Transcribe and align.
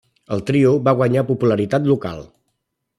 El 0.37 0.39
trio 0.47 0.71
va 0.89 0.95
guanyar 1.03 1.25
popularitat 1.29 1.87
local. 1.95 2.29